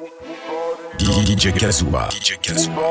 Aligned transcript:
DJ 0.00 1.52
Kazuba. 1.52 2.08
DJ 2.08 2.38
Kazuba. 2.40 2.88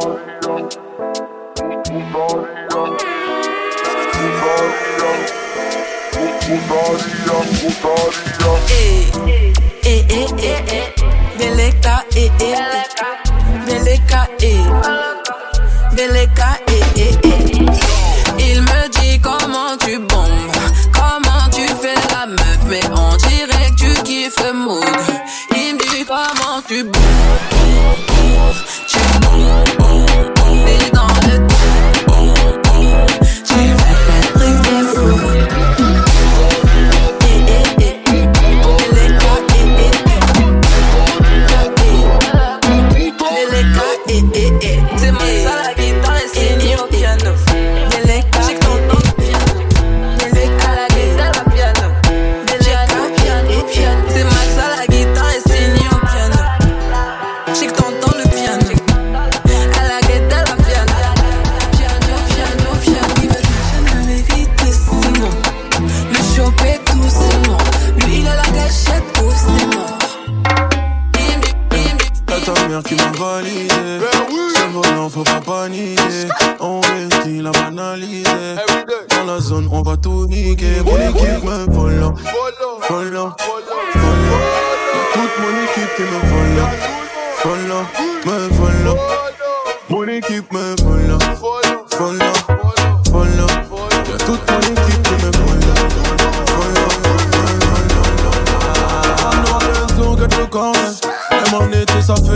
Eh, 8.69 9.11
eh, 9.83 10.05
eh, 10.07 10.27
eh, 10.37 10.63
eh. 10.67 10.93
Delecta, 11.37 12.05
eh, 12.13 12.29
eh. 12.39 12.55
Delecta, 13.65 14.27
eh. 14.39 14.45
eh. 14.45 15.08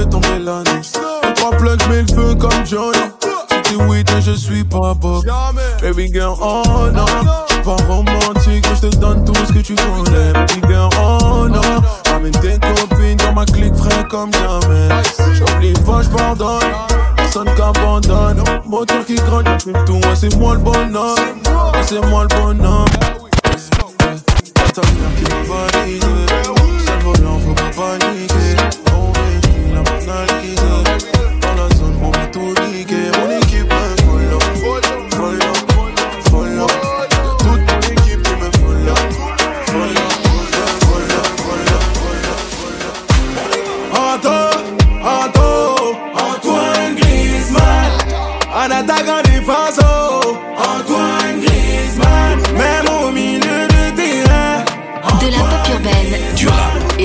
fais 0.04 0.10
tomber 0.10 0.40
l'année. 0.40 0.82
Les 1.24 1.34
trois 1.34 1.52
plugs, 1.52 1.88
mets 1.90 2.02
le 2.02 2.08
feu 2.08 2.36
comme 2.36 2.66
Johnny. 2.66 2.98
J'ai 3.50 3.62
dit 3.62 3.84
oui, 3.88 4.04
et 4.16 4.22
je 4.22 4.32
suis 4.32 4.64
pas 4.64 4.94
beau. 4.94 5.24
Baby 5.82 6.12
girl, 6.12 6.36
oh 6.42 6.64
non. 6.94 7.06
J'suis 7.50 7.62
pas 7.62 7.76
romantique, 7.88 8.66
je 8.76 8.88
te 8.88 8.96
donne 8.98 9.24
tout 9.26 9.34
ce 9.46 9.54
que 9.54 9.60
tu 9.60 9.76
connais. 9.76 10.34
Baby 10.34 10.62
girl, 10.68 10.90
oh 11.02 11.48
non. 11.48 11.62
Ramène 12.12 12.32
tes 12.32 12.60
copines 12.60 13.18
dans 13.18 13.34
ma 13.34 13.46
clique 13.46 13.76
frais 13.76 14.06
comme 14.10 14.32
jamais. 14.34 14.90
J'oublie 15.34 15.74
pas, 15.86 16.02
j'pardonne. 16.02 16.60
Personne 17.16 17.50
qu'abandonne. 17.56 18.44
Moteur 18.66 19.06
qui 19.06 19.16
grandit, 19.16 19.50
depuis 19.66 19.74
tout. 19.86 20.00
Moi, 20.00 20.16
c'est 20.16 20.36
moi 20.36 20.54
le 20.54 20.60
bonhomme. 20.60 21.16
C'est 21.84 22.06
moi 22.08 22.26
le 22.30 22.36
bonhomme. 22.36 22.86
Ta 24.74 24.82
mère 24.82 25.14
qui 25.18 25.24
m'a 25.24 25.72
validé. 25.78 26.08
C'est 26.86 27.04
volant, 27.04 27.40
faut 27.40 27.54
pas 27.54 28.00
paniquer. 28.00 28.93
Not 30.06 30.30
oh. 30.32 30.44
easy. 30.44 31.13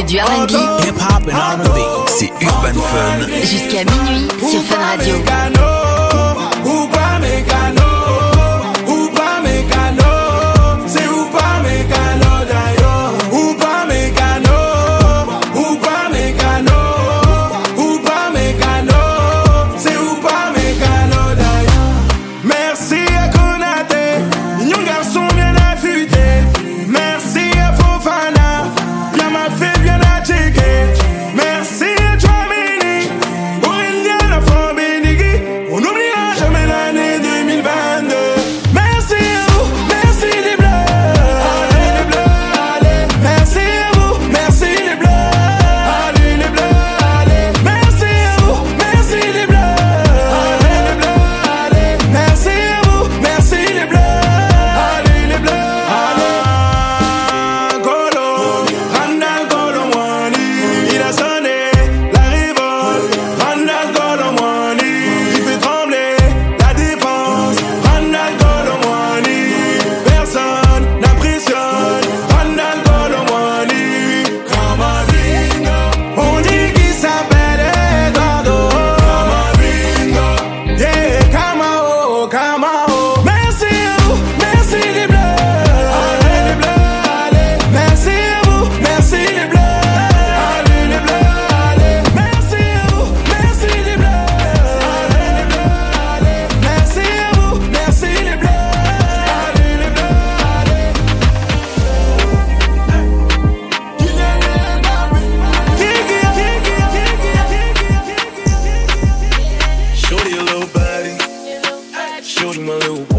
du 0.04 0.18
R&B. 0.18 0.50
C'est 2.06 2.30
Urban 2.40 2.80
Fun. 2.80 3.26
Jusqu'à 3.42 3.84
minuit 3.84 4.28
sur 4.38 4.62
Fun 4.62 4.76
Radio. 4.96 5.14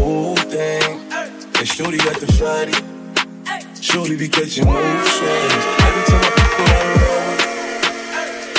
whole 0.00 0.36
thing. 0.36 1.00
And 1.58 1.68
shorty 1.68 1.98
got 1.98 2.16
the 2.20 2.26
fatty. 2.38 2.76
Shorty 3.80 4.16
be 4.16 4.28
catching 4.28 4.66
moves, 4.66 5.10
swings. 5.16 5.64
Every 5.86 6.04
time 6.10 6.24
I 6.24 6.30
pick 6.38 6.52
her, 6.58 6.68
I 6.72 6.84
roll. 7.00 7.34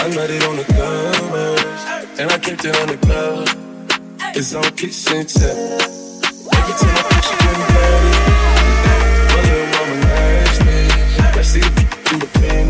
I 0.02 0.06
got 0.16 0.30
it 0.30 0.44
on 0.50 0.56
the 0.58 0.66
covers. 0.78 1.82
And 2.20 2.32
I 2.32 2.38
kept 2.38 2.66
it 2.66 2.76
on 2.82 2.88
the 2.88 2.98
glove. 3.06 3.48
It's 4.36 4.54
on 4.54 4.64
kitchen 4.76 5.26
and. 5.26 5.82
Every 6.58 6.76
time 6.82 6.96
I 7.00 7.04
pick 7.12 7.26
you 7.32 7.50
in 7.50 7.58
the. 7.62 7.68
My 9.32 9.40
little 9.48 9.68
mama 9.74 9.96
nasty. 10.06 10.80
I 11.40 11.42
see 11.42 11.60
it 11.60 11.74
through 12.06 12.20
the 12.20 12.30
pen. 12.40 12.68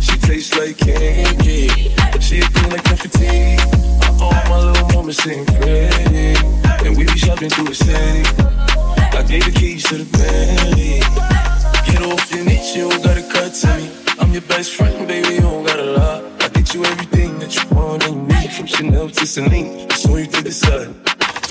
She 0.00 0.14
tastes 0.18 0.52
like 0.58 0.76
candy. 0.78 2.03
She 2.24 2.40
a 2.40 2.46
thing 2.46 2.70
like 2.70 2.84
confetti. 2.84 3.60
Oh, 4.18 4.32
my 4.48 4.58
little 4.58 4.88
moments 4.96 5.22
sitting 5.22 5.44
pretty. 5.44 6.32
And 6.86 6.96
we 6.96 7.04
be 7.04 7.18
shopping 7.18 7.50
through 7.50 7.68
the 7.68 7.74
city. 7.74 8.24
I 9.12 9.22
gave 9.28 9.44
the 9.44 9.52
keys 9.52 9.84
to 9.92 9.98
the 9.98 10.08
Bentley. 10.16 11.04
Get 11.84 12.00
off 12.00 12.24
your 12.32 12.44
niche, 12.46 12.76
you 12.76 12.88
don't 12.88 13.04
gotta 13.04 13.20
cut 13.28 13.52
to 13.52 13.76
me. 13.76 13.92
I'm 14.18 14.32
your 14.32 14.40
best 14.48 14.72
friend, 14.72 15.06
baby, 15.06 15.34
you 15.34 15.40
don't 15.42 15.66
gotta 15.66 15.84
lie. 15.84 16.22
I 16.40 16.48
get 16.48 16.72
you 16.72 16.86
everything 16.86 17.38
that 17.40 17.54
you 17.54 17.76
want 17.76 18.06
and 18.06 18.26
need. 18.26 18.50
From 18.52 18.66
Chanel 18.68 19.10
to 19.10 19.26
Celine, 19.26 19.86
just 19.90 20.08
when 20.08 20.24
you 20.24 20.30
did 20.30 20.44
the 20.44 20.52
sun. 20.52 20.96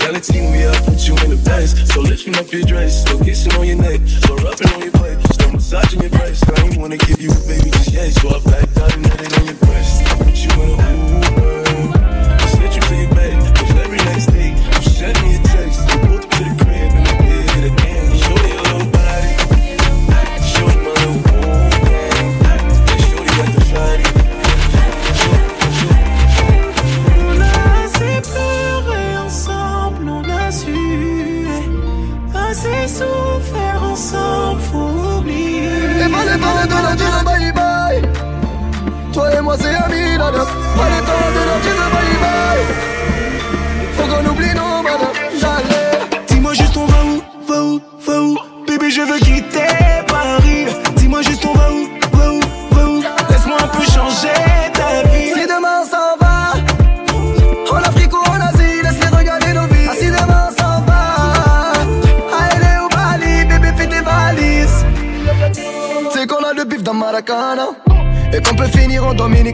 Valentine, 0.02 0.50
we 0.50 0.66
all 0.66 0.74
put 0.82 1.06
you 1.06 1.14
in 1.22 1.30
the 1.30 1.40
best. 1.44 1.86
So 1.86 2.00
lifting 2.00 2.34
up 2.34 2.50
your 2.50 2.62
dress, 2.62 3.06
so 3.06 3.22
kissing 3.22 3.52
on 3.54 3.64
your 3.64 3.78
neck, 3.78 4.00
so 4.26 4.34
rubbing 4.42 4.68
on 4.74 4.82
your 4.82 4.90
butt, 4.90 5.22
so 5.38 5.52
massaging 5.52 6.00
your 6.00 6.10
breast. 6.10 6.50
I 6.50 6.66
ain't 6.66 6.78
wanna 6.78 6.98
give 6.98 7.22
you 7.22 7.30
a 7.30 7.40
baby 7.46 7.70
just 7.70 7.92
yet, 7.92 8.10
so 8.10 8.34
I 8.34 8.40
backed 8.42 8.76
out 8.78 8.92
and 8.92 9.06
had 9.06 9.20
it 9.22 9.38
on 9.38 9.46
your 9.46 9.54
breast. 9.54 9.93
I 10.56 11.23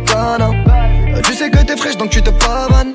Euh, 0.09 1.21
Tu 1.25 1.35
sais 1.35 1.51
que 1.51 1.59
t'es 1.59 1.77
fraîche 1.77 1.97
donc 1.97 2.11
tu 2.11 2.23
te 2.23 2.31
pavanes. 2.31 2.95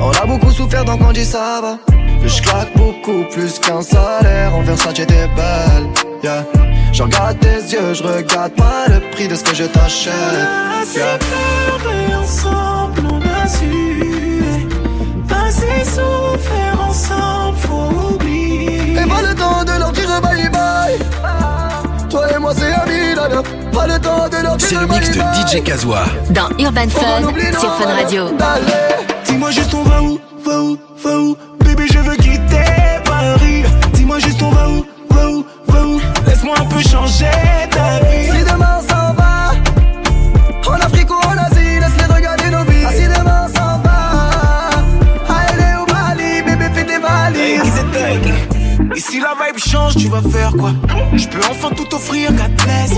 On 0.00 0.10
a 0.10 0.26
beaucoup 0.26 0.50
souffert 0.50 0.84
donc 0.84 1.00
on 1.06 1.12
dit 1.12 1.24
ça 1.24 1.60
va. 1.62 1.78
Je 2.24 2.42
claque 2.42 2.72
beaucoup 2.76 3.24
plus 3.32 3.58
qu'un 3.58 3.82
salaire. 3.82 4.54
En 4.54 4.62
Versace 4.62 4.94
t'es 4.94 5.04
belle, 5.04 5.86
yeah. 6.22 6.44
Je 6.92 7.02
regarde 7.02 7.38
tes 7.40 7.60
yeux, 7.72 7.92
je 7.94 8.02
regarde 8.02 8.52
pas 8.52 8.86
le 8.88 9.00
prix 9.10 9.28
de 9.28 9.34
ce 9.34 9.44
que 9.44 9.54
je 9.54 9.64
t'achète. 9.64 10.12
Yeah. 10.94 11.18
ensemble, 12.20 13.02
on 13.10 13.20
a 13.20 13.46
su 13.48 14.42
Assez 15.30 15.84
souffert 15.84 16.80
ensemble, 16.88 17.58
faut 17.58 18.14
oublier 18.14 18.92
Et 18.92 19.06
pas 19.08 19.22
le 19.22 19.34
temps 19.34 19.62
de 19.64 19.78
leur 19.78 19.92
dire 19.92 20.20
bye 20.22 20.48
bye. 20.50 20.98
Toi 22.08 22.22
et 22.34 22.38
moi 22.38 22.52
c'est 22.56 22.72
amis, 22.72 22.95
nana. 23.28 23.42
Pas 23.72 23.86
le 23.86 23.98
temps 23.98 24.28
de 24.28 24.42
leur 24.42 24.56
dire 24.56 24.68
C'est 24.68 24.74
le 24.80 24.86
mix 24.86 25.10
de. 25.10 25.58
DJ 25.58 25.62
Kazoa. 25.62 26.04
Dans 26.30 26.48
Urban 26.58 26.88
Fun 26.88 27.60
sur 27.60 27.74
Fun. 27.76 27.94
Radio. 27.94 28.24
Dis-moi 29.24 29.50
juste 29.50 29.74
on 29.74 29.82
va 29.82 30.02
où, 30.02 30.18
va 30.44 30.60
où, 30.62 30.78
va 31.02 31.18
où 31.18 31.36
Bébé 31.60 31.84
je 31.92 31.98
veux 31.98 32.16
quitter 32.16 32.64
Paris 33.04 33.64
Dis-moi 33.92 34.18
juste 34.18 34.40
on 34.42 34.50
va 34.50 34.68
où, 34.68 34.84
va 35.10 35.30
où, 35.30 35.44
va 35.68 35.86
où 35.86 36.00
Laisse-moi 36.26 36.54
un 36.58 36.64
peu 36.64 36.80
changer 36.80 37.26
Je 51.14 51.28
peux 51.28 51.40
enfin 51.50 51.70
tout 51.76 51.94
offrir, 51.94 52.32
God 52.32 52.50
bless 52.64 52.92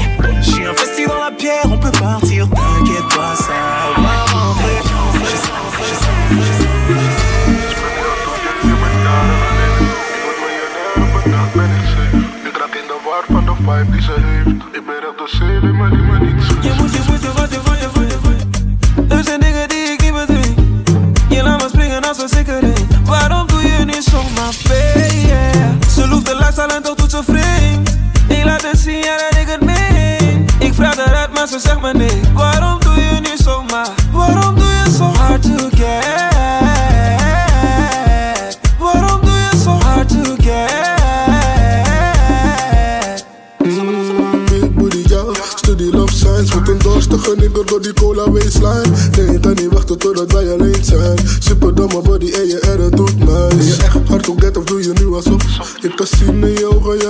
eruit, 31.83 32.33
maar 32.35 32.68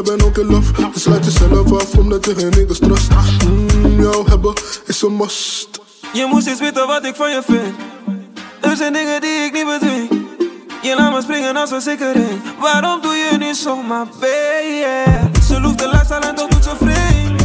jij 0.04 0.16
bent 0.16 0.24
ook 0.24 0.38
in 0.38 0.46
love. 0.46 0.72
Dus 0.92 1.04
laat 1.04 1.24
jezelf 1.24 1.72
af 1.72 1.94
omdat 1.94 2.24
je 2.24 2.34
geen 2.34 2.50
niggas 2.50 2.78
trust. 2.78 3.08
Mm, 3.44 4.00
jou 4.00 4.28
hebben 4.30 4.52
is 4.86 5.02
een 5.02 5.16
must. 5.16 5.68
Je 6.12 6.26
moest 6.30 6.46
eens 6.46 6.60
weten 6.60 6.86
wat 6.86 7.04
ik 7.04 7.14
van 7.14 7.30
je 7.30 7.42
vind. 7.46 7.74
Er 8.60 8.76
zijn 8.76 8.92
dingen 8.92 9.20
die 9.20 9.30
ik 9.30 9.52
niet 9.52 9.66
bedwing. 9.66 10.08
Je 10.82 10.94
laat 10.96 11.12
me 11.12 11.22
springen 11.22 11.56
als 11.56 11.70
een 11.70 11.80
sikkering. 11.80 12.40
Waarom 12.60 13.00
doe 13.00 13.14
je 13.14 13.38
niet 13.38 13.56
zomaar 13.56 14.06
baby? 14.20 15.40
Ze 15.46 15.60
loeft 15.60 15.78
de 15.78 15.88
lifestyle 15.88 16.26
en 16.26 16.34
toch 16.34 16.48
doet 16.48 16.64
ze 16.64 16.74
vreemd. 16.80 17.40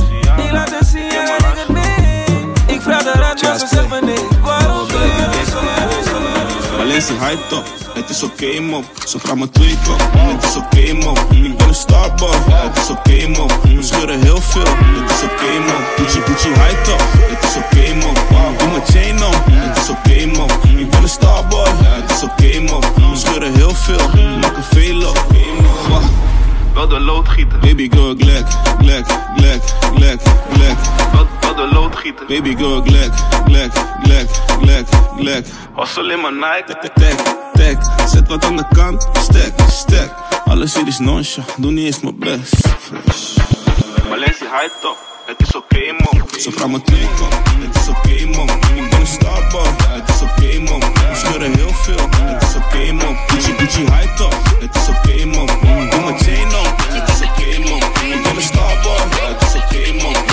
Ik 0.46 0.52
laat 0.52 0.70
het 0.80 0.88
zien, 0.88 1.04
ja, 1.04 1.26
dat 1.26 1.40
ik 1.40 1.58
het 1.66 1.70
meen. 1.70 2.54
Ik 2.76 2.82
vraag 2.82 3.06
eruit, 3.06 3.42
maar 3.42 3.60
ze 3.60 3.68
zegt 3.68 3.90
me 3.90 4.00
nee. 4.02 4.28
Waarom 4.42 4.88
doe 4.88 5.00
je 5.00 5.26
niet 5.38 5.48
zo, 5.54 5.62
niet 5.62 6.06
zo, 6.06 6.20
niet 6.46 6.64
zo? 6.70 6.82
Alleen 6.82 7.02
ze 7.02 7.14
high 7.14 7.48
top, 7.50 7.66
het 7.94 8.10
is 8.10 8.24
oké 8.24 8.60
mo. 8.60 8.84
Ze 9.08 9.20
vraagt 9.20 9.38
me 9.38 9.50
twee 9.50 9.78
kop, 9.86 10.02
het 10.18 10.44
is 10.44 10.56
oké 10.56 10.94
mo. 10.94 11.14
Ik 11.32 11.58
ben 11.58 11.68
een 11.68 11.76
starboy, 11.76 12.36
het 12.50 12.78
is 12.78 12.90
oké 12.90 13.28
mo. 13.28 13.46
We 13.64 13.82
scheuren 13.82 14.22
heel 14.22 14.42
veel, 14.42 14.66
het 14.78 15.12
is 15.12 15.24
oké 15.24 15.52
mo. 15.66 15.74
Gucci 15.96 16.20
Gucci 16.22 16.50
high 16.50 16.84
top, 16.84 17.02
het 17.14 17.44
is 17.44 17.56
oké 17.56 17.94
mo. 17.94 18.12
Doe 18.58 18.68
mijn 18.68 18.86
chain 18.86 19.26
om, 19.26 19.34
het 19.52 19.78
is 19.78 19.90
oké 19.90 20.26
mo. 20.26 20.46
Ik 20.80 20.90
ben 20.90 21.02
een 21.02 21.10
starboy, 21.10 21.68
het 21.68 22.12
is 22.12 22.24
oké 22.24 22.60
mo. 22.60 22.80
We 22.80 23.18
scheuren 23.18 23.54
heel 23.54 23.76
veel, 23.76 24.10
maken 24.42 24.64
veel 24.64 25.08
op. 25.08 25.26
Wacht. 25.90 26.10
Wel 26.74 26.88
de 26.88 27.00
loodgieter. 27.00 27.60
Baby 27.60 27.90
girl, 27.92 28.16
glek, 28.18 28.46
glek, 28.80 29.06
glek, 29.36 29.62
glek, 29.96 30.22
glek. 30.54 30.78
De 31.56 31.70
loodgieter. 31.72 32.26
Baby 32.26 32.56
girl, 32.56 32.82
glek, 32.82 33.12
glek, 33.46 33.72
glek, 34.04 34.28
glek, 34.62 34.88
glek. 35.18 35.46
Was 35.76 35.98
alleen 35.98 36.22
maar 36.22 36.34
Nike. 36.34 36.92
Tek, 36.94 37.16
tek, 37.54 37.78
zet 38.08 38.28
wat 38.28 38.46
aan 38.46 38.56
de 38.56 38.66
kant, 38.76 39.08
stek, 39.14 39.54
stek. 39.70 40.12
Alles 40.46 40.74
hier 40.76 40.88
is 40.88 41.00
noncha, 41.00 41.42
doe 41.58 41.72
niet 41.72 41.86
eens 41.86 42.00
mijn 42.00 42.20
best. 42.20 42.68
Fresh. 42.80 43.38
Valencia 44.10 44.60
high 44.60 44.74
top. 44.82 44.98
Het 45.26 45.40
is 45.42 45.56
oké 45.56 45.92
man. 45.92 46.28
Ze 46.40 46.52
vraagt 46.52 46.72
me 46.72 46.82
twee 46.82 47.08
het 47.60 47.76
is 47.76 47.88
oké 47.88 48.26
man. 48.38 48.50
Ik 48.76 48.90
ben 48.90 49.00
een 49.00 49.08
starboy, 49.08 49.68
het 49.88 50.10
is 50.10 50.22
oké 50.22 50.60
man. 50.60 50.80
We 50.80 51.16
scheuren 51.16 51.54
heel 51.56 51.74
veel, 51.74 52.08
het 52.12 52.44
is 52.44 52.56
oké 52.56 52.92
man. 52.92 53.18
Gucci 53.28 53.54
Gucci 53.58 53.82
high 53.82 54.16
top, 54.16 54.36
het 54.60 54.76
is 54.76 54.88
oké 54.88 55.26
man. 55.26 55.46
Doe 55.90 56.02
mijn 56.02 56.20
chain 56.20 56.48
om, 56.48 56.76
het 56.78 57.10
is 57.10 57.28
oké 57.28 57.70
man. 57.70 57.82
Ik 58.12 58.24
ben 58.24 58.36
een 58.36 58.42
starboy, 58.42 58.98
het 59.12 59.42
is 59.42 59.56
oké 59.56 60.04
man. 60.04 60.33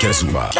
Kazuma. 0.00 0.50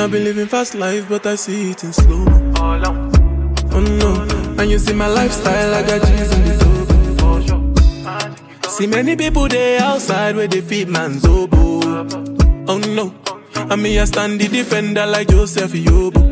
I've 0.00 0.10
been 0.10 0.24
living 0.24 0.46
fast 0.46 0.74
life, 0.74 1.10
but 1.10 1.26
I 1.26 1.34
see 1.34 1.72
it 1.72 1.84
in 1.84 1.92
slow. 1.92 2.24
Oh 3.72 3.80
no, 3.80 4.22
and 4.58 4.70
you 4.70 4.78
see 4.78 4.94
my 4.94 5.06
lifestyle, 5.06 5.74
I 5.74 5.82
got 5.82 6.00
G's 6.06 6.32
in 6.32 6.44
the 6.44 6.56
dope. 8.62 8.70
See 8.70 8.86
many 8.86 9.14
people 9.14 9.46
there 9.46 9.82
outside 9.82 10.36
where 10.36 10.48
they 10.48 10.62
feed 10.62 10.88
man's 10.88 11.26
oboe. 11.26 12.06
Oh 12.66 12.78
no, 12.78 13.14
and 13.54 13.82
me 13.82 13.98
I 13.98 14.04
stand 14.06 14.40
the 14.40 14.48
defender 14.48 15.04
like 15.04 15.28
Joseph 15.28 15.72
Yobo. 15.72 16.29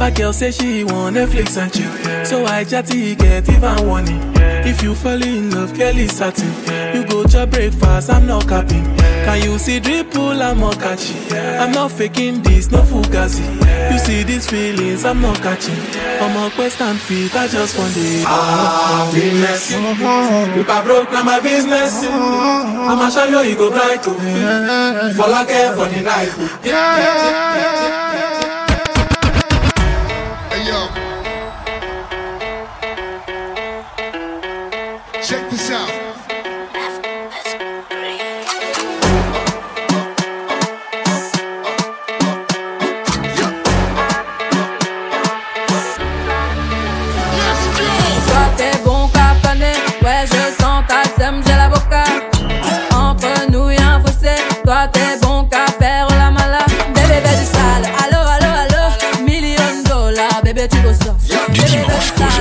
My 0.00 0.10
girl 0.10 0.32
say 0.32 0.50
she 0.50 0.82
want 0.82 1.16
Netflix 1.16 1.58
and 1.60 1.70
chill. 1.70 2.24
So 2.24 2.46
I 2.46 2.64
chatty 2.64 3.14
get 3.14 3.46
even 3.50 3.86
warning. 3.86 4.16
it. 4.34 4.66
If 4.66 4.82
you 4.82 4.94
fall 4.94 5.22
in 5.22 5.50
love, 5.50 5.74
Kelly 5.74 6.08
satin. 6.08 6.48
Yeah. 6.64 6.94
You 6.94 7.06
go 7.06 7.22
to 7.24 7.46
breakfast, 7.46 8.08
I'm 8.08 8.26
not 8.26 8.48
capping. 8.48 8.84
Can 8.96 9.42
you 9.42 9.58
see 9.58 9.78
dripple, 9.78 10.40
I'm 10.40 10.60
not 10.60 10.78
catching. 10.80 11.20
I'm 11.36 11.72
not 11.72 11.92
faking 11.92 12.40
this, 12.42 12.70
no 12.70 12.80
fugazi. 12.80 13.44
You 13.92 13.98
see 13.98 14.22
these 14.22 14.48
feelings, 14.48 15.04
I'm 15.04 15.20
not 15.20 15.36
catching. 15.42 15.76
I'm 16.18 16.34
on 16.34 16.50
quest 16.52 16.80
and 16.80 16.98
fit, 16.98 17.36
I 17.36 17.46
just 17.46 17.78
want 17.78 17.92
it. 17.94 18.24
Ah, 18.26 19.10
business. 19.12 19.70
If 19.70 20.70
I 20.70 20.82
broke, 20.82 21.12
now 21.12 21.24
my 21.24 21.40
business. 21.40 22.06
Mm-hmm. 22.06 22.88
I'ma 22.90 23.10
show 23.10 23.26
you, 23.28 23.50
you 23.50 23.54
go 23.56 23.68
bright. 23.70 24.00
Oh. 24.06 25.12
For 25.14 25.28
like 25.28 25.48
for 25.76 25.94
the 25.94 26.00
night. 26.00 26.32
yeah, 26.64 26.96
yeah, 26.96 28.14
yeah. 28.14 28.29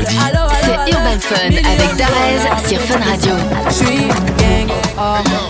c'est 0.07 0.91
Urban 0.91 1.19
Fun 1.19 1.47
avec 1.47 1.95
Darez 1.97 2.67
sur 2.67 2.79
Fun 2.81 2.99
Radio. 2.99 3.33
Je 3.67 3.73
suis 3.73 4.07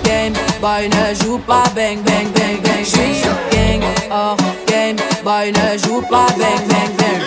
gang 0.03 0.34
boy 0.62 0.89
ne 0.89 1.15
joue 1.24 1.38
pas 1.39 1.63
bang 1.75 2.00
bang 2.03 2.27
bang 2.34 2.62
bang. 2.63 2.79
Je 2.79 2.86
suis 2.86 3.22
gang 4.68 4.96
boy 5.24 5.51
ne 5.51 5.77
joue 5.77 6.01
pas 6.01 6.27
bang 6.38 6.68
bang 6.70 6.91
bang. 6.98 7.20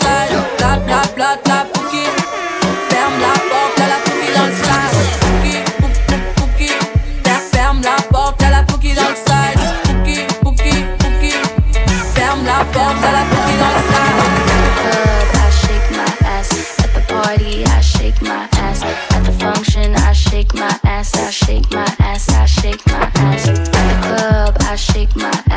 ferme 2.90 3.20
la 3.20 3.34
porte, 3.50 3.78
la 3.78 3.87
dans 4.34 4.46
le. 4.46 5.00
take 25.07 25.16
my 25.16 25.50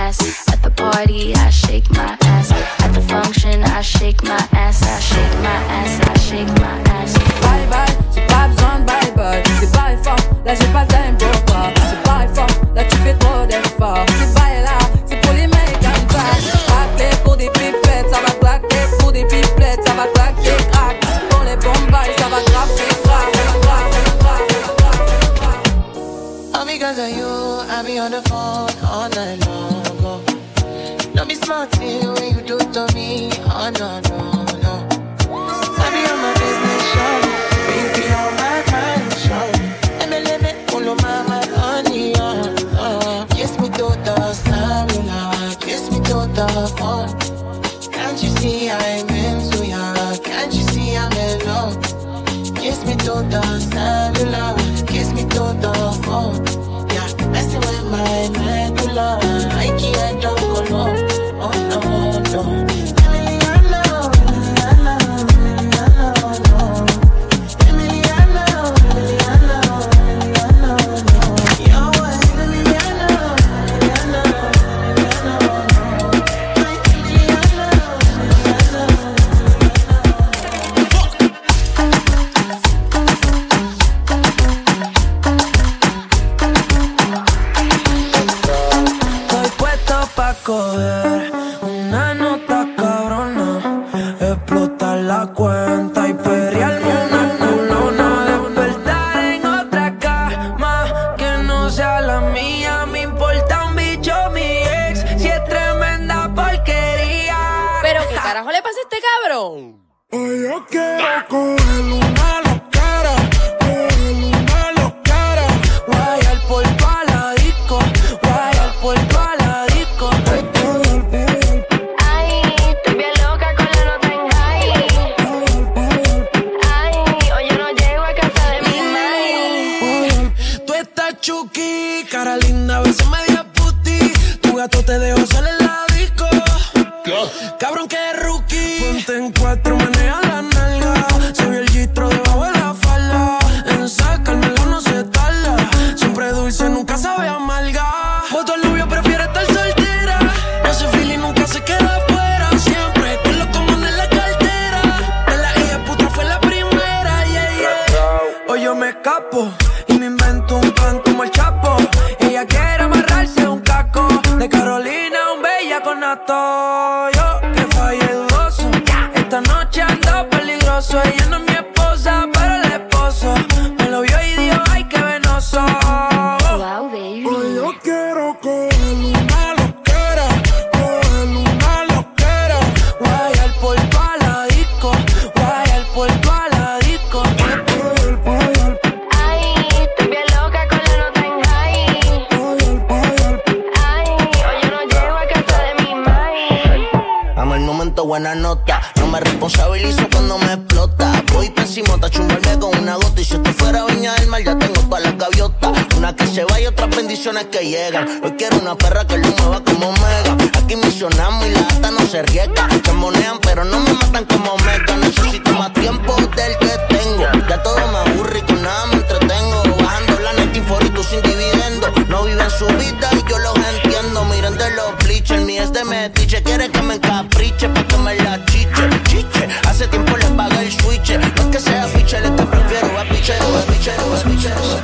ni 225.40 225.58
es 225.58 225.72
de 225.72 225.84
metiche. 225.84 226.42
Quiere 226.44 226.70
que 226.70 226.82
me 226.82 226.96
encapriche, 226.96 227.70
pa' 227.70 227.84
que 227.88 227.98
me 227.98 228.16
la 228.16 228.44
chiche, 228.46 228.90
chiche. 229.04 229.48
Hace 229.68 229.88
tiempo 229.88 230.18
le 230.18 230.26
paga 230.38 230.62
el 230.62 230.72
switch. 230.72 231.12
No 231.18 231.52
que 231.52 231.60
sea 231.60 231.86
piche, 231.94 232.20
le 232.22 232.30
que 232.36 232.44
prefiero 232.44 233.00
a 233.00 233.04
pichero, 233.06 233.58
a 233.58 233.62
pichero, 233.64 234.16
a 234.16 234.22
pichero. 234.24 234.84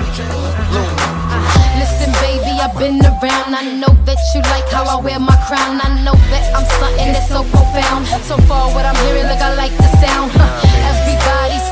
Listen, 1.79 2.11
baby, 2.21 2.59
I've 2.59 2.77
been 2.77 2.99
around. 3.05 3.55
I 3.55 3.63
know 3.79 3.95
that 4.05 4.17
you 4.33 4.41
like 4.53 4.67
how 4.69 4.85
I 4.85 5.01
wear 5.01 5.19
my 5.19 5.35
crown. 5.47 5.79
I 5.81 6.01
know 6.03 6.15
that 6.31 6.43
I'm 6.55 6.65
something 6.79 7.13
that's 7.13 7.29
so 7.29 7.43
profound. 7.43 8.07
So 8.27 8.37
far, 8.47 8.69
what 8.73 8.85
I'm 8.85 8.95
hearing, 9.05 9.27
look, 9.27 9.41
I 9.41 9.53
like 9.55 9.75
the 9.77 9.89
sound. 10.01 10.31
Huh. 10.33 10.68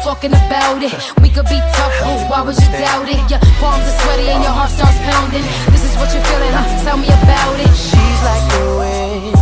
talking 0.07 0.31
about 0.31 0.81
it. 0.81 0.93
We 1.21 1.27
could 1.27 1.49
be 1.51 1.59
tough, 1.75 1.95
ooh, 2.07 2.31
why 2.31 2.39
would 2.39 2.55
you 2.55 2.71
doubt 2.79 3.09
it? 3.09 3.19
Your 3.29 3.41
palms 3.59 3.83
are 3.83 3.97
sweaty 3.99 4.29
and 4.31 4.41
your 4.41 4.55
heart 4.55 4.71
starts 4.71 4.99
pounding. 5.03 5.43
This 5.73 5.83
is 5.83 5.93
what 5.99 6.07
you're 6.13 6.23
feeling, 6.31 6.53
huh? 6.55 6.63
Tell 6.85 6.95
me 6.95 7.09
about 7.19 7.59
it. 7.59 7.73
She's 7.75 8.19
like 8.29 8.45
the 8.55 8.65
wind 8.79 9.35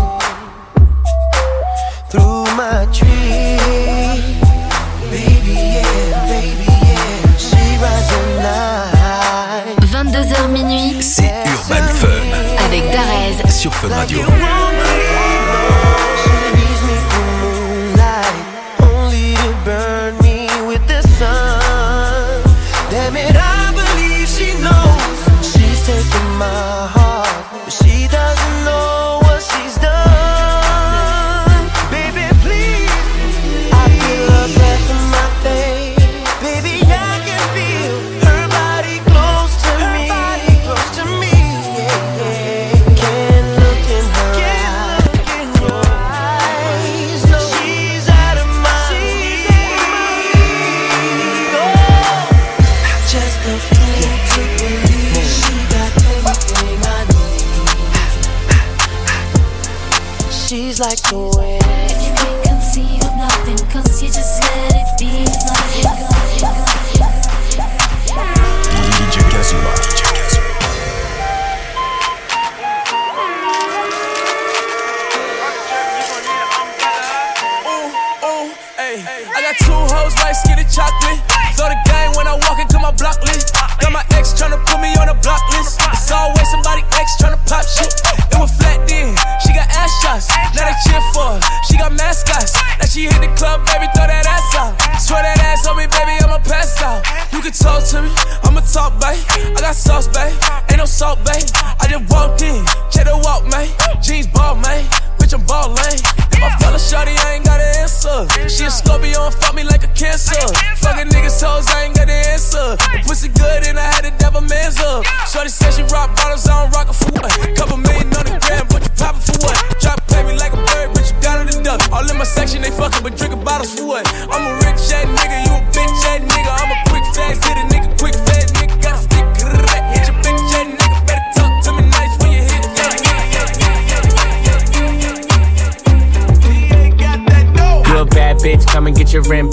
through 2.10 2.50
my 2.58 2.82
tree. 2.98 3.62
Baby, 5.14 5.54
yeah, 5.78 6.34
baby, 6.34 6.66
yeah. 6.66 7.46
She 7.46 7.62
rides 7.78 8.10
at 8.18 8.28
night. 8.50 9.78
22h 9.94 10.50
minuit. 10.50 11.00
C'est 11.00 11.32
Urban 11.46 11.86
Fun. 12.02 12.26
Avec 12.66 12.84
Darez. 12.92 13.38
Sur 13.52 13.72
Fun 13.72 13.90
Radio. 13.90 14.22
Like 14.22 15.05
in 26.20 26.38
my 26.38 26.88
heart, 26.96 27.64
but 27.66 27.72
she 27.72 28.08
doesn't 28.08 28.66
know. 28.66 28.85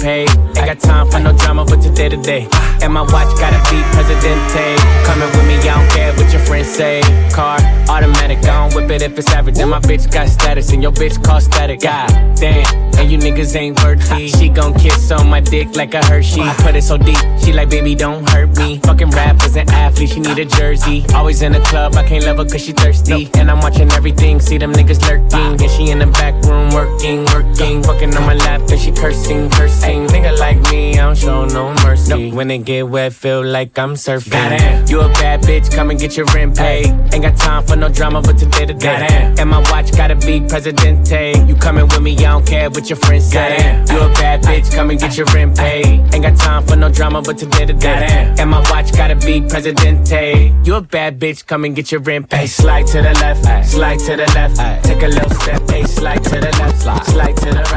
paid. 0.03 0.29
Ain't 0.59 0.67
got 0.67 0.81
time 0.81 1.09
for 1.11 1.21
no 1.21 1.33
drama, 1.33 1.65
but 1.65 1.81
today 1.81 2.09
to 2.09 2.17
day. 2.17 2.49
And 2.83 2.93
my 2.93 3.03
watch 3.03 3.31
gotta 3.39 3.63
be 3.71 3.79
Presidente. 3.95 4.77
Coming 5.07 5.31
with 5.31 5.47
me, 5.47 5.57
I 5.63 5.79
don't 5.79 5.91
care 5.91 6.13
what 6.15 6.31
your 6.33 6.43
friends 6.43 6.69
say. 6.69 7.01
Car, 7.33 7.59
automatic, 7.89 8.39
I 8.39 8.69
don't 8.69 8.75
whip 8.75 8.91
it 8.91 9.03
if 9.03 9.17
it's 9.17 9.31
average. 9.31 9.59
And 9.59 9.71
my 9.71 9.79
bitch 9.79 10.11
got 10.13 10.29
status, 10.29 10.73
and 10.73 10.83
your 10.83 10.93
bitch 10.93 11.23
cost 11.25 11.47
static. 11.47 11.81
God 11.81 12.09
damn, 12.37 12.67
and 12.99 13.11
you 13.11 13.19
niggas 13.19 13.55
ain't 13.55 13.81
worthy. 13.83 14.29
She 14.29 14.49
gon' 14.49 14.75
kiss 14.75 15.11
on 15.13 15.29
my 15.31 15.41
dick 15.41 15.77
like 15.77 15.95
a 15.95 16.05
Hershey. 16.05 16.43
Put 16.65 16.75
it 16.75 16.83
so 16.83 16.99
deep, 16.99 17.23
she 17.43 17.53
like, 17.53 17.71
baby, 17.71 17.95
don't 17.95 18.29
hurt 18.31 18.57
me. 18.59 18.79
Fucking 18.79 19.11
rappers 19.11 19.57
and 19.57 19.71
athletes, 19.71 20.13
she 20.15 20.21
need 20.21 20.39
a 20.39 20.45
jersey. 20.45 21.05
Always 21.15 21.43
in 21.43 21.53
the 21.53 21.61
club, 21.61 21.95
I 21.95 22.03
can't 22.03 22.25
love 22.25 22.39
her 22.39 22.45
cause 22.45 22.65
she 22.65 22.73
thirsty. 22.73 23.31
And 23.35 23.49
I'm 23.51 23.61
watching 23.61 23.91
everything, 23.93 24.41
see 24.41 24.59
them 24.59 24.73
niggas 24.73 25.01
lurking. 25.09 25.63
And 25.63 25.71
she 25.71 25.91
in 25.91 26.01
the 26.01 26.07
back 26.07 26.35
room 26.45 26.71
working, 26.75 27.25
working. 27.27 27.83
Fucking 27.85 28.15
on 28.17 28.27
my 28.27 28.35
lap, 28.35 28.63
and 28.69 28.81
she 28.81 28.91
cursing, 28.91 29.49
cursing. 29.51 29.92
Nigga 30.01 30.39
like 30.39 30.61
me, 30.71 30.99
I 30.99 31.05
don't 31.05 31.17
show 31.17 31.45
no 31.47 31.75
mercy. 31.85 32.31
When 32.33 32.51
it 32.51 32.65
get 32.65 32.89
wet, 32.89 33.13
feel 33.13 33.45
like 33.45 33.79
I'm 33.79 33.95
surfing. 33.95 34.33
Goddamn. 34.33 34.87
You 34.89 35.01
a 35.01 35.09
bad 35.09 35.43
bitch, 35.43 35.73
come 35.75 35.91
and 35.91 35.99
get 35.99 36.17
your 36.17 36.27
rent 36.35 36.57
paid. 36.57 36.87
Ain't 37.13 37.23
got 37.23 37.37
time 37.37 37.65
for 37.65 37.77
no 37.77 37.89
drama, 37.89 38.23
but 38.23 38.39
today 38.39 38.67
to 38.67 38.75
day. 38.75 39.35
And 39.39 39.51
my 39.51 39.61
watch 39.71 39.93
gotta 39.93 40.17
be 40.17 40.41
Presidente. 40.41 41.35
You 41.47 41.55
coming 41.57 41.87
with 41.89 42.01
me, 42.01 42.17
I 42.19 42.33
don't 42.33 42.47
care 42.47 42.71
what 42.71 42.89
your 42.89 42.99
friends 42.99 43.31
say. 43.31 43.57
You 43.91 44.01
a 44.01 44.09
bad 44.15 44.43
bitch, 44.43 44.75
come 44.75 44.91
and 44.91 44.99
get 45.01 45.17
your 45.17 45.27
rent 45.27 45.57
paid. 45.57 45.87
Ain't 46.15 46.23
got 46.23 46.37
time 46.37 46.67
for 46.67 46.77
no 46.77 46.91
drama, 46.91 47.23
but 47.23 47.39
today 47.39 47.67
to 47.67 47.73
day. 47.73 48.35
And 48.39 48.51
my 48.51 48.61
watch 48.71 48.93
gotta 48.93 49.17
be 49.17 49.41
Presidente. 49.41 50.53
You 50.65 50.75
a 50.77 50.81
bad 50.81 51.19
bitch, 51.21 51.47
come 51.47 51.65
and 51.65 51.75
get 51.77 51.93
your 51.93 52.01
rent 52.01 52.31
paid. 52.31 52.49
Slide 52.49 52.87
to 52.89 53.03
the 53.03 53.15
left, 53.15 53.69
slide 53.69 53.99
to 54.01 54.17
the 54.17 54.27
left. 54.35 54.85
Take 54.85 55.03
a 55.03 55.09
little 55.09 55.31
step, 55.31 55.63
slide 55.87 56.25
to 56.25 56.41
the 56.41 56.53
left, 56.59 56.83
slide 56.83 57.37
to 57.37 57.47
the 57.47 57.72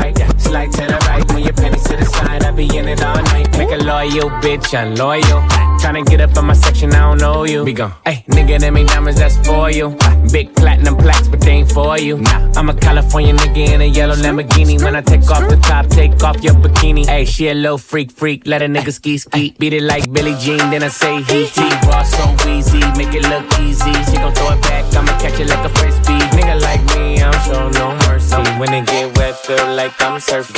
loyal 4.05 4.29
bitch, 4.41 4.73
I'm 4.77 4.95
loyal. 4.95 5.41
Tryna 5.79 6.05
get 6.05 6.21
up 6.21 6.35
in 6.37 6.45
my 6.45 6.53
section, 6.53 6.93
I 6.93 6.99
don't 6.99 7.17
know 7.17 7.43
you. 7.43 7.63
We 7.63 7.73
gon' 7.73 7.93
hey, 8.05 8.23
nigga, 8.29 8.59
them 8.59 8.77
ain't 8.77 8.89
diamonds, 8.89 9.19
that's 9.19 9.37
for 9.45 9.69
you. 9.69 9.97
Big 10.31 10.55
platinum 10.55 10.97
plaques, 10.97 11.27
but 11.27 11.41
they 11.41 11.51
ain't 11.51 11.71
for 11.71 11.97
you. 11.97 12.17
Nah, 12.17 12.51
I'm 12.55 12.69
a 12.69 12.73
California 12.73 13.33
nigga 13.33 13.73
in 13.73 13.81
a 13.81 13.85
yellow 13.85 14.15
Lamborghini. 14.15 14.81
When 14.83 14.95
I 14.95 15.01
take 15.01 15.29
off 15.29 15.47
the 15.49 15.57
top, 15.57 15.87
take 15.87 16.23
off 16.23 16.43
your 16.43 16.53
bikini. 16.55 17.05
Hey, 17.05 17.25
she 17.25 17.49
a 17.49 17.53
little 17.53 17.77
freak, 17.77 18.11
freak, 18.11 18.47
let 18.47 18.61
a 18.61 18.65
nigga 18.65 18.91
ski, 18.91 19.17
ski. 19.17 19.55
Beat 19.59 19.73
it 19.73 19.83
like 19.83 20.11
Billie 20.11 20.35
Jean, 20.39 20.57
then 20.71 20.83
I 20.83 20.89
say 20.89 21.21
he, 21.23 21.45
he. 21.45 21.69
Raw 21.87 22.03
so 22.03 22.49
easy, 22.49 22.79
make 22.97 23.13
it 23.13 23.27
look 23.29 23.45
easy. 23.59 23.93
She 24.09 24.17
gon' 24.17 24.33
throw 24.33 24.51
it 24.53 24.61
back, 24.63 24.85
I'ma 24.95 25.17
catch 25.19 25.39
it 25.39 25.49
like 25.49 25.65
a 25.65 25.69
frisbee. 25.77 26.19
Nigga 26.37 26.61
like 26.61 26.83
me, 26.95 27.21
I 27.21 27.31
don't 27.31 27.43
show 27.43 27.69
no 27.69 27.95
mercy. 28.07 28.14
When 28.59 28.73
it 28.73 28.85
get 28.87 29.17
wet, 29.17 29.37
feel 29.37 29.65
like 29.75 29.93
I'm 30.01 30.19
surfing. 30.19 30.55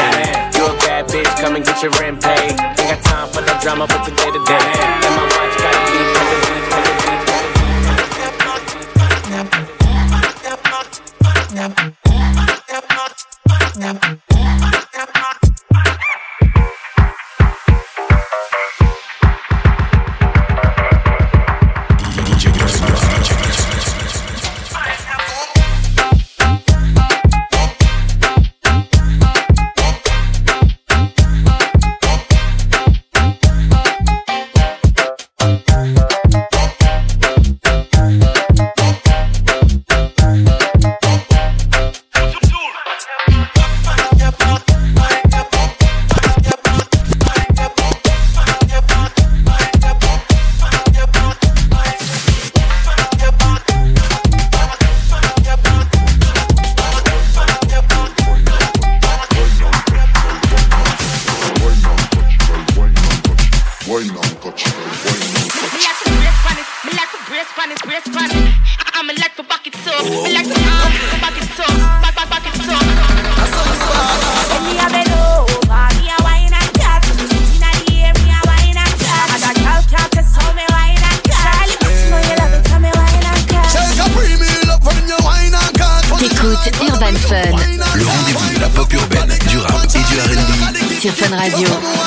You 0.57 0.65
a 0.65 0.73
bad 0.79 1.07
bitch, 1.07 1.29
come 1.39 1.55
and 1.55 1.65
get 1.65 1.81
your 1.83 1.91
rent 1.99 2.23
paid. 2.23 2.51
Ain't 2.51 2.57
got 2.57 3.03
time 3.03 3.29
for 3.29 3.41
no 3.41 3.53
drama, 3.61 3.85
but 3.87 4.03
today 4.03 4.31
to 4.31 4.43
day. 4.45 4.71
And 5.05 5.15
my 5.15 5.23
watch 5.23 5.57
gotta 5.61 6.61
be 6.61 6.66
Radio. 91.29 92.06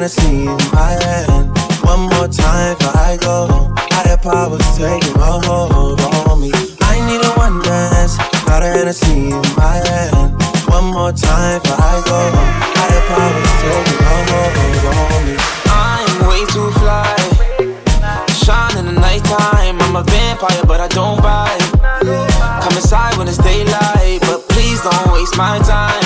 Hennessy 0.00 0.48
in 0.48 0.56
my 0.72 0.96
hand. 1.04 1.52
One 1.84 2.08
more 2.08 2.26
time 2.26 2.72
before 2.78 2.96
I 2.96 3.18
go. 3.20 3.68
Higher 3.92 4.16
powers 4.16 4.64
taking 4.72 5.12
a 5.12 5.44
hold 5.44 6.00
on 6.00 6.40
me. 6.40 6.50
I 6.80 6.96
need 7.04 7.20
a 7.20 7.28
one 7.36 7.60
dance, 7.60 8.16
got 8.48 8.62
a 8.62 8.72
Hennessy 8.72 9.28
in 9.28 9.44
my 9.60 9.76
hand. 9.84 10.40
One 10.72 10.88
more 10.88 11.12
time 11.12 11.60
before 11.60 11.76
I 11.76 12.00
go. 12.08 12.16
Higher 12.80 13.04
powers 13.12 13.52
taking 13.60 14.00
a 14.00 14.16
hold 14.24 14.88
on 14.88 15.20
me. 15.28 15.36
I'm 15.68 16.16
way 16.32 16.48
too 16.48 16.72
fly. 16.80 17.12
Shine 18.40 18.78
in 18.80 18.86
the 18.86 18.96
nighttime. 18.96 19.76
I'm 19.84 19.96
a 19.96 20.02
vampire, 20.02 20.64
but 20.64 20.80
I 20.80 20.88
don't 20.88 21.20
bite. 21.20 21.60
Come 22.64 22.72
inside 22.72 23.18
when 23.18 23.28
it's 23.28 23.36
daylight, 23.36 24.22
but 24.22 24.48
please 24.48 24.80
don't 24.80 25.12
waste 25.12 25.36
my 25.36 25.58
time. 25.60 26.00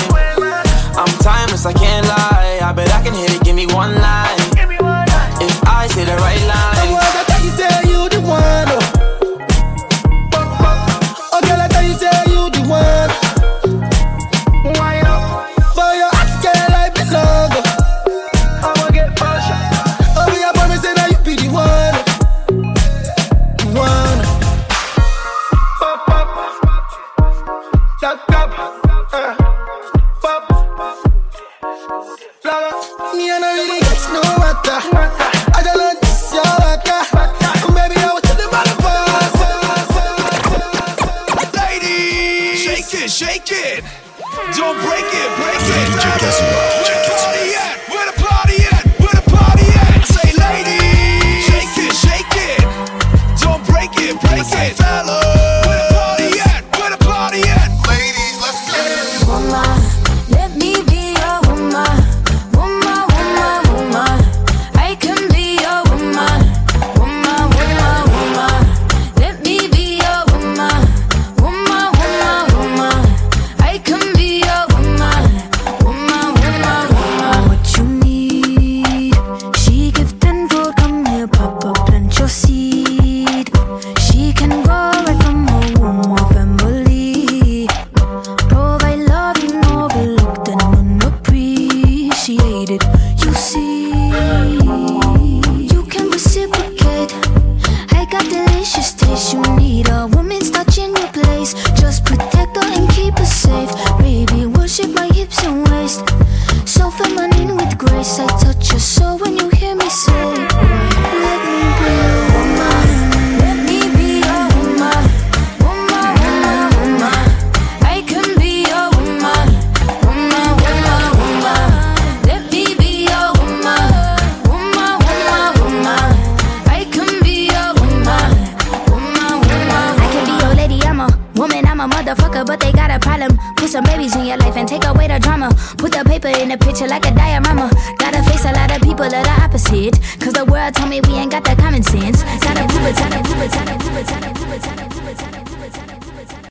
I'm 0.99 1.15
timeless, 1.23 1.65
I 1.65 1.73
can't 1.73 2.07
lie. 2.09 2.59
I 2.61 2.73
bet 2.73 2.91
I 2.91 3.03
can 3.03 3.15
hit 3.15 3.34
one 3.75 3.95
line. 3.97 4.39
If 5.41 5.67
I 5.67 5.89
say 5.89 6.05
the 6.05 6.17
right 6.17 6.47
line. 6.47 6.74
Me 33.17 33.31
and 33.31 33.45
I 33.45 33.53
really 33.55 33.81
get 33.81 34.09
no 34.13 34.23
matter. 34.39 35.34